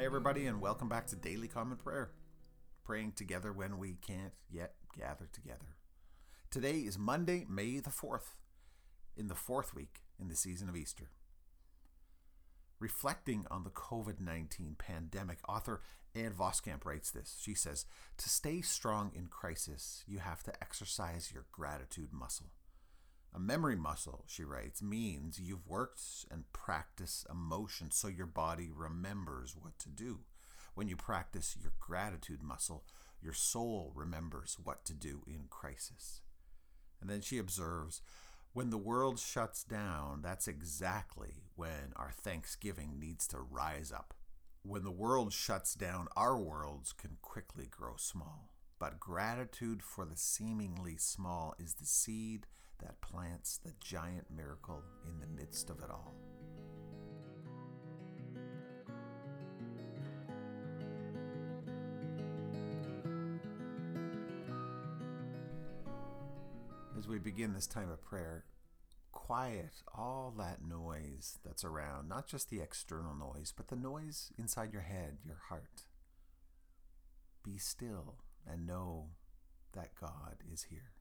Hey, 0.00 0.06
everybody, 0.06 0.46
and 0.46 0.62
welcome 0.62 0.88
back 0.88 1.08
to 1.08 1.14
Daily 1.14 1.46
Common 1.46 1.76
Prayer. 1.76 2.12
Praying 2.84 3.12
together 3.16 3.52
when 3.52 3.76
we 3.76 3.98
can't 4.00 4.32
yet 4.50 4.76
gather 4.98 5.28
together. 5.30 5.76
Today 6.50 6.78
is 6.78 6.98
Monday, 6.98 7.44
May 7.50 7.80
the 7.80 7.90
4th, 7.90 8.32
in 9.14 9.28
the 9.28 9.34
fourth 9.34 9.74
week 9.74 10.00
in 10.18 10.28
the 10.28 10.36
season 10.36 10.70
of 10.70 10.74
Easter. 10.74 11.10
Reflecting 12.78 13.44
on 13.50 13.62
the 13.62 13.68
COVID 13.68 14.20
19 14.20 14.76
pandemic, 14.78 15.40
author 15.46 15.82
Ann 16.14 16.32
Voskamp 16.32 16.86
writes 16.86 17.10
this. 17.10 17.38
She 17.38 17.52
says, 17.52 17.84
To 18.16 18.30
stay 18.30 18.62
strong 18.62 19.12
in 19.14 19.26
crisis, 19.26 20.02
you 20.06 20.20
have 20.20 20.42
to 20.44 20.62
exercise 20.62 21.30
your 21.30 21.44
gratitude 21.52 22.10
muscle. 22.10 22.52
A 23.32 23.38
memory 23.38 23.76
muscle, 23.76 24.24
she 24.26 24.42
writes, 24.42 24.82
means 24.82 25.40
you've 25.40 25.68
worked 25.68 26.00
and 26.30 26.52
practiced 26.52 27.26
emotion 27.30 27.90
so 27.90 28.08
your 28.08 28.26
body 28.26 28.70
remembers 28.74 29.54
what 29.60 29.78
to 29.78 29.88
do. 29.88 30.20
When 30.74 30.88
you 30.88 30.96
practice 30.96 31.56
your 31.60 31.72
gratitude 31.78 32.42
muscle, 32.42 32.84
your 33.22 33.32
soul 33.32 33.92
remembers 33.94 34.56
what 34.62 34.84
to 34.86 34.94
do 34.94 35.22
in 35.26 35.44
crisis. 35.48 36.22
And 37.00 37.08
then 37.08 37.20
she 37.20 37.38
observes, 37.38 38.02
when 38.52 38.70
the 38.70 38.78
world 38.78 39.20
shuts 39.20 39.62
down, 39.62 40.22
that's 40.22 40.48
exactly 40.48 41.44
when 41.54 41.92
our 41.94 42.10
thanksgiving 42.10 42.98
needs 42.98 43.28
to 43.28 43.38
rise 43.38 43.92
up. 43.92 44.14
When 44.62 44.82
the 44.82 44.90
world 44.90 45.32
shuts 45.32 45.74
down, 45.74 46.08
our 46.16 46.36
worlds 46.36 46.92
can 46.92 47.18
quickly 47.22 47.66
grow 47.70 47.94
small. 47.96 48.50
But 48.80 48.98
gratitude 48.98 49.82
for 49.82 50.04
the 50.04 50.16
seemingly 50.16 50.96
small 50.96 51.54
is 51.58 51.74
the 51.74 51.86
seed 51.86 52.46
that 52.80 53.00
plants 53.40 53.58
the 53.64 53.72
giant 53.80 54.26
miracle 54.34 54.82
in 55.06 55.18
the 55.18 55.40
midst 55.40 55.70
of 55.70 55.78
it 55.78 55.90
all. 55.90 56.14
As 66.98 67.08
we 67.08 67.18
begin 67.18 67.54
this 67.54 67.66
time 67.66 67.90
of 67.90 68.02
prayer, 68.02 68.44
quiet 69.10 69.72
all 69.94 70.34
that 70.36 70.58
noise 70.62 71.38
that's 71.42 71.64
around, 71.64 72.10
not 72.10 72.26
just 72.26 72.50
the 72.50 72.60
external 72.60 73.14
noise, 73.14 73.54
but 73.56 73.68
the 73.68 73.76
noise 73.76 74.32
inside 74.38 74.74
your 74.74 74.82
head, 74.82 75.16
your 75.24 75.40
heart. 75.48 75.84
Be 77.42 77.56
still 77.56 78.16
and 78.46 78.66
know 78.66 79.06
that 79.72 79.94
God 79.98 80.36
is 80.52 80.64
here. 80.64 80.99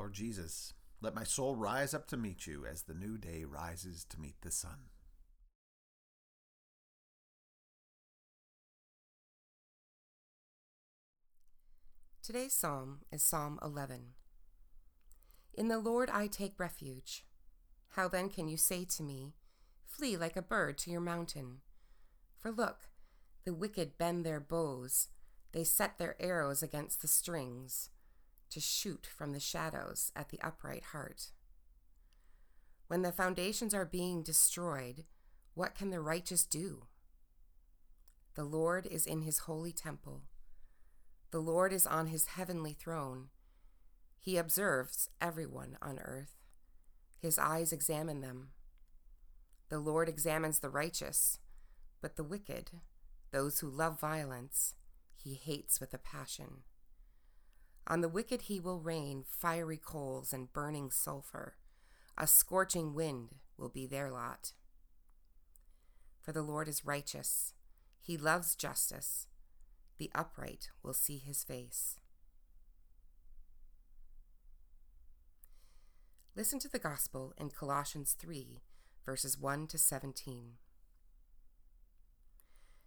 Lord 0.00 0.14
Jesus, 0.14 0.72
let 1.02 1.14
my 1.14 1.24
soul 1.24 1.56
rise 1.56 1.92
up 1.92 2.06
to 2.06 2.16
meet 2.16 2.46
you 2.46 2.64
as 2.64 2.84
the 2.84 2.94
new 2.94 3.18
day 3.18 3.44
rises 3.44 4.02
to 4.08 4.18
meet 4.18 4.40
the 4.40 4.50
sun. 4.50 4.88
Today's 12.22 12.54
psalm 12.54 13.00
is 13.12 13.22
Psalm 13.22 13.58
11. 13.62 14.14
In 15.52 15.68
the 15.68 15.78
Lord 15.78 16.08
I 16.08 16.28
take 16.28 16.58
refuge. 16.58 17.26
How 17.90 18.08
then 18.08 18.30
can 18.30 18.48
you 18.48 18.56
say 18.56 18.86
to 18.96 19.02
me, 19.02 19.34
Flee 19.84 20.16
like 20.16 20.36
a 20.38 20.40
bird 20.40 20.78
to 20.78 20.90
your 20.90 21.02
mountain? 21.02 21.58
For 22.38 22.50
look, 22.50 22.88
the 23.44 23.52
wicked 23.52 23.98
bend 23.98 24.24
their 24.24 24.40
bows, 24.40 25.08
they 25.52 25.62
set 25.62 25.98
their 25.98 26.16
arrows 26.18 26.62
against 26.62 27.02
the 27.02 27.08
strings 27.08 27.90
to 28.50 28.60
shoot 28.60 29.06
from 29.06 29.32
the 29.32 29.40
shadows 29.40 30.12
at 30.14 30.28
the 30.28 30.40
upright 30.42 30.84
heart. 30.92 31.30
When 32.88 33.02
the 33.02 33.12
foundations 33.12 33.72
are 33.72 33.84
being 33.84 34.22
destroyed, 34.22 35.04
what 35.54 35.74
can 35.74 35.90
the 35.90 36.00
righteous 36.00 36.44
do? 36.44 36.86
The 38.34 38.44
Lord 38.44 38.86
is 38.86 39.06
in 39.06 39.22
his 39.22 39.40
holy 39.40 39.72
temple. 39.72 40.22
The 41.30 41.40
Lord 41.40 41.72
is 41.72 41.86
on 41.86 42.08
his 42.08 42.26
heavenly 42.26 42.72
throne. 42.72 43.28
He 44.18 44.36
observes 44.36 45.08
everyone 45.20 45.78
on 45.80 45.98
earth. 45.98 46.34
His 47.20 47.38
eyes 47.38 47.72
examine 47.72 48.20
them. 48.20 48.50
The 49.68 49.78
Lord 49.78 50.08
examines 50.08 50.58
the 50.58 50.70
righteous, 50.70 51.38
but 52.00 52.16
the 52.16 52.24
wicked, 52.24 52.70
those 53.30 53.60
who 53.60 53.68
love 53.68 54.00
violence, 54.00 54.74
he 55.14 55.34
hates 55.34 55.80
with 55.80 55.94
a 55.94 55.98
passion. 55.98 56.62
On 57.86 58.00
the 58.00 58.08
wicked 58.08 58.42
he 58.42 58.60
will 58.60 58.80
rain 58.80 59.24
fiery 59.28 59.78
coals 59.78 60.32
and 60.32 60.52
burning 60.52 60.90
sulfur. 60.90 61.54
A 62.16 62.26
scorching 62.26 62.94
wind 62.94 63.36
will 63.56 63.68
be 63.68 63.86
their 63.86 64.10
lot. 64.10 64.52
For 66.20 66.32
the 66.32 66.42
Lord 66.42 66.68
is 66.68 66.84
righteous, 66.84 67.54
he 68.00 68.16
loves 68.16 68.54
justice. 68.54 69.26
The 69.98 70.10
upright 70.14 70.70
will 70.82 70.94
see 70.94 71.18
his 71.18 71.44
face. 71.44 71.96
Listen 76.36 76.58
to 76.60 76.68
the 76.68 76.78
gospel 76.78 77.34
in 77.36 77.50
Colossians 77.50 78.16
3, 78.18 78.60
verses 79.04 79.38
1 79.38 79.66
to 79.66 79.78
17. 79.78 80.52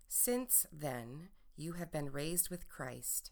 Since 0.08 0.66
then 0.72 1.30
you 1.56 1.74
have 1.74 1.92
been 1.92 2.12
raised 2.12 2.50
with 2.50 2.70
Christ, 2.70 3.32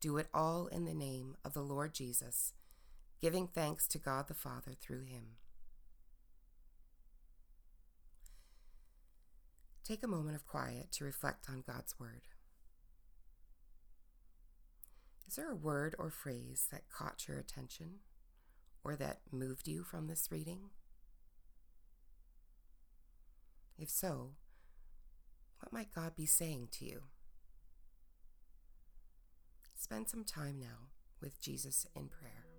do 0.00 0.16
it 0.16 0.28
all 0.32 0.66
in 0.66 0.86
the 0.86 0.94
name 0.94 1.36
of 1.44 1.52
the 1.52 1.60
Lord 1.60 1.94
Jesus, 1.94 2.54
giving 3.20 3.46
thanks 3.46 3.86
to 3.88 3.98
God 3.98 4.28
the 4.28 4.34
Father 4.34 4.72
through 4.80 5.04
him. 5.04 5.36
Take 9.84 10.02
a 10.02 10.08
moment 10.08 10.36
of 10.36 10.46
quiet 10.46 10.92
to 10.92 11.04
reflect 11.04 11.48
on 11.50 11.64
God's 11.66 11.98
Word. 11.98 12.22
Is 15.30 15.36
there 15.36 15.52
a 15.52 15.56
word 15.56 15.94
or 15.96 16.10
phrase 16.10 16.66
that 16.72 16.88
caught 16.88 17.28
your 17.28 17.38
attention 17.38 18.00
or 18.82 18.96
that 18.96 19.20
moved 19.30 19.68
you 19.68 19.84
from 19.84 20.08
this 20.08 20.28
reading? 20.30 20.70
If 23.78 23.88
so, 23.88 24.32
what 25.60 25.72
might 25.72 25.94
God 25.94 26.16
be 26.16 26.26
saying 26.26 26.68
to 26.72 26.84
you? 26.84 27.02
Spend 29.82 30.10
some 30.10 30.24
time 30.24 30.60
now 30.60 30.90
with 31.22 31.40
Jesus 31.40 31.86
in 31.96 32.08
prayer. 32.08 32.49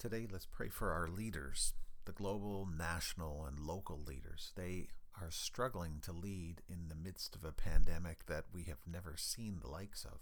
Today, 0.00 0.26
let's 0.32 0.46
pray 0.46 0.70
for 0.70 0.92
our 0.92 1.08
leaders, 1.08 1.74
the 2.06 2.12
global, 2.12 2.66
national, 2.74 3.44
and 3.44 3.60
local 3.60 4.00
leaders. 4.02 4.50
They 4.56 4.88
are 5.20 5.30
struggling 5.30 5.98
to 6.00 6.10
lead 6.10 6.62
in 6.70 6.88
the 6.88 6.94
midst 6.94 7.36
of 7.36 7.44
a 7.44 7.52
pandemic 7.52 8.24
that 8.24 8.46
we 8.50 8.62
have 8.62 8.78
never 8.90 9.16
seen 9.18 9.58
the 9.60 9.68
likes 9.68 10.06
of. 10.06 10.20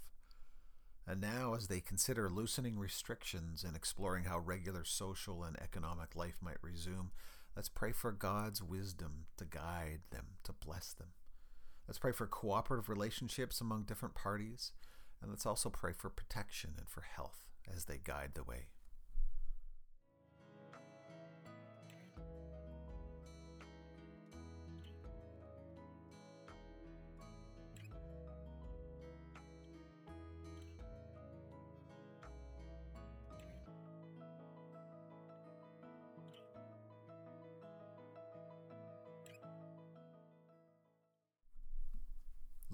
And 1.06 1.20
now, 1.20 1.54
as 1.54 1.68
they 1.68 1.78
consider 1.78 2.28
loosening 2.28 2.76
restrictions 2.76 3.62
and 3.62 3.76
exploring 3.76 4.24
how 4.24 4.40
regular 4.40 4.82
social 4.84 5.44
and 5.44 5.56
economic 5.62 6.16
life 6.16 6.38
might 6.42 6.60
resume, 6.60 7.12
let's 7.54 7.68
pray 7.68 7.92
for 7.92 8.10
God's 8.10 8.60
wisdom 8.60 9.26
to 9.36 9.44
guide 9.44 10.00
them, 10.10 10.38
to 10.42 10.52
bless 10.52 10.92
them. 10.92 11.10
Let's 11.86 12.00
pray 12.00 12.10
for 12.10 12.26
cooperative 12.26 12.88
relationships 12.88 13.60
among 13.60 13.84
different 13.84 14.16
parties, 14.16 14.72
and 15.22 15.30
let's 15.30 15.46
also 15.46 15.70
pray 15.70 15.92
for 15.92 16.10
protection 16.10 16.72
and 16.78 16.88
for 16.88 17.02
health 17.02 17.44
as 17.72 17.84
they 17.84 18.00
guide 18.02 18.32
the 18.34 18.42
way. 18.42 18.70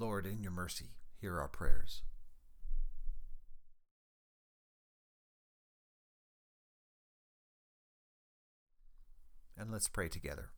Lord, 0.04 0.26
in 0.26 0.42
your 0.42 0.52
mercy, 0.52 0.90
hear 1.18 1.40
our 1.40 1.49
prayers. 1.49 2.02
And 9.56 9.73
let's 9.73 9.88
pray 9.88 10.08
together. 10.08 10.50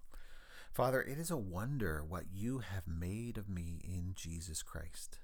Father, 0.72 1.00
it 1.00 1.16
is 1.16 1.30
a 1.30 1.36
wonder 1.36 2.02
what 2.02 2.24
you 2.34 2.58
have 2.58 2.88
made 2.88 3.38
of 3.38 3.48
me 3.48 3.80
in 3.84 4.14
Jesus 4.16 4.64
Christ. 4.64 5.20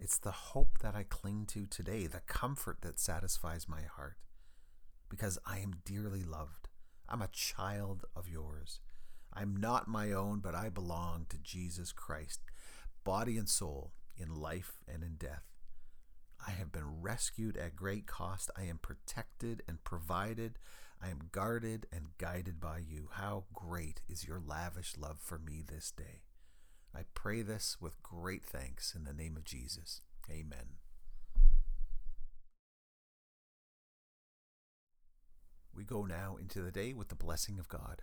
It's 0.00 0.18
the 0.18 0.32
hope 0.32 0.80
that 0.80 0.96
I 0.96 1.04
cling 1.04 1.46
to 1.50 1.64
today, 1.66 2.08
the 2.08 2.22
comfort 2.26 2.78
that 2.80 2.98
satisfies 2.98 3.68
my 3.68 3.82
heart, 3.82 4.16
because 5.08 5.38
I 5.46 5.60
am 5.60 5.82
dearly 5.84 6.24
loved. 6.24 6.68
I'm 7.08 7.22
a 7.22 7.28
child 7.28 8.06
of 8.16 8.28
yours. 8.28 8.80
I'm 9.32 9.54
not 9.56 9.86
my 9.86 10.10
own, 10.10 10.40
but 10.40 10.56
I 10.56 10.68
belong 10.68 11.26
to 11.28 11.38
Jesus 11.38 11.92
Christ 11.92 12.40
body 13.04 13.36
and 13.36 13.48
soul, 13.48 13.92
in 14.16 14.34
life 14.34 14.78
and 14.86 15.02
in 15.02 15.16
death. 15.16 15.44
I 16.46 16.50
have 16.52 16.72
been 16.72 17.00
rescued 17.00 17.56
at 17.56 17.76
great 17.76 18.06
cost. 18.06 18.50
I 18.56 18.64
am 18.64 18.78
protected 18.78 19.62
and 19.68 19.82
provided. 19.84 20.58
I 21.00 21.08
am 21.08 21.30
guarded 21.30 21.86
and 21.92 22.16
guided 22.18 22.60
by 22.60 22.78
you. 22.78 23.08
How 23.12 23.44
great 23.52 24.00
is 24.08 24.26
your 24.26 24.40
lavish 24.44 24.96
love 24.96 25.18
for 25.20 25.38
me 25.38 25.62
this 25.66 25.90
day. 25.90 26.22
I 26.94 27.02
pray 27.14 27.42
this 27.42 27.76
with 27.80 28.02
great 28.02 28.44
thanks 28.44 28.94
in 28.94 29.04
the 29.04 29.14
name 29.14 29.36
of 29.36 29.44
Jesus. 29.44 30.02
Amen. 30.30 30.76
We 35.74 35.84
go 35.84 36.04
now 36.04 36.36
into 36.38 36.60
the 36.60 36.70
day 36.70 36.92
with 36.92 37.08
the 37.08 37.14
blessing 37.14 37.58
of 37.58 37.68
God. 37.68 38.02